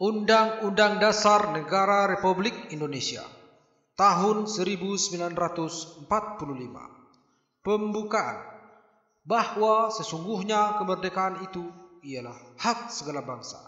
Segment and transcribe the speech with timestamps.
[0.00, 3.20] Undang-Undang Dasar Negara Republik Indonesia
[4.00, 6.08] tahun 1945
[7.60, 8.48] Pembukaan.
[9.20, 11.68] Bahwa sesungguhnya kemerdekaan itu
[12.00, 13.60] ialah hak segala bangsa.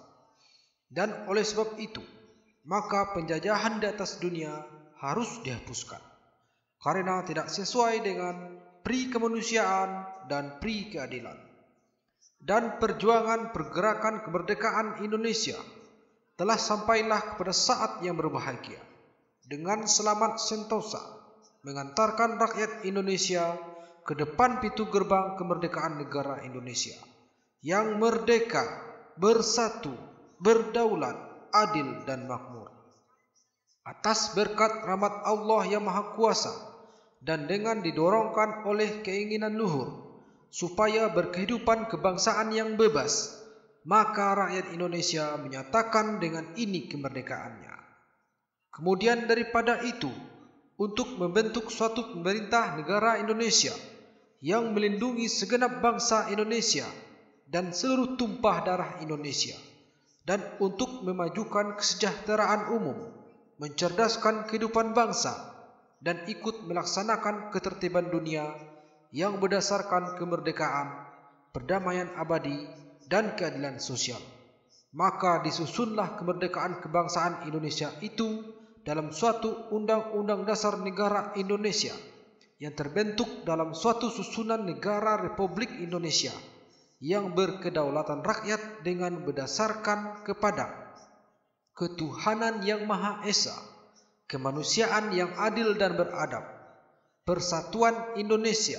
[0.88, 2.01] Dan oleh sebab itu
[2.64, 4.56] maka penjajahan di atas dunia
[5.04, 6.01] harus dihapuskan.
[6.80, 11.37] Karena tidak sesuai dengan pri kemanusiaan dan pri keadilan.
[12.40, 15.60] Dan perjuangan pergerakan kemerdekaan Indonesia
[16.43, 18.83] telah sampailah kepada saat yang berbahagia
[19.47, 20.99] dengan selamat sentosa
[21.62, 23.55] mengantarkan rakyat Indonesia
[24.03, 26.99] ke depan pintu gerbang kemerdekaan negara Indonesia
[27.63, 28.66] yang merdeka,
[29.15, 29.95] bersatu,
[30.43, 31.15] berdaulat,
[31.55, 32.74] adil dan makmur.
[33.87, 36.51] Atas berkat rahmat Allah yang Maha Kuasa
[37.23, 39.95] dan dengan didorongkan oleh keinginan luhur
[40.51, 43.41] supaya berkehidupan kebangsaan yang bebas,
[43.83, 47.75] maka rakyat Indonesia menyatakan dengan ini kemerdekaannya.
[48.73, 50.09] Kemudian daripada itu,
[50.80, 53.74] untuk membentuk suatu pemerintah negara Indonesia
[54.43, 56.89] yang melindungi segenap bangsa Indonesia
[57.47, 59.55] dan seluruh tumpah darah Indonesia,
[60.24, 62.96] dan untuk memajukan kesejahteraan umum,
[63.61, 65.36] mencerdaskan kehidupan bangsa,
[66.02, 68.50] dan ikut melaksanakan ketertiban dunia
[69.12, 70.89] yang berdasarkan kemerdekaan,
[71.52, 72.67] perdamaian abadi,
[73.12, 74.20] dan keadilan sosial.
[74.96, 78.41] Maka disusunlah kemerdekaan kebangsaan Indonesia itu
[78.80, 81.92] dalam suatu undang-undang dasar negara Indonesia
[82.56, 86.33] yang terbentuk dalam suatu susunan negara Republik Indonesia
[87.02, 90.94] yang berkedaulatan rakyat dengan berdasarkan kepada
[91.74, 93.56] ketuhanan yang Maha Esa,
[94.28, 96.46] kemanusiaan yang adil dan beradab,
[97.27, 98.78] persatuan Indonesia,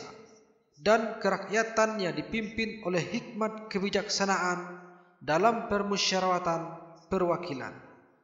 [0.83, 4.83] dan kerakyatannya dipimpin oleh hikmat kebijaksanaan
[5.23, 6.61] dalam permusyawaratan
[7.07, 7.71] perwakilan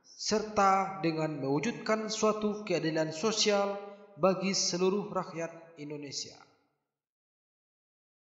[0.04, 3.80] serta dengan mewujudkan suatu keadilan sosial
[4.20, 6.49] bagi seluruh rakyat Indonesia.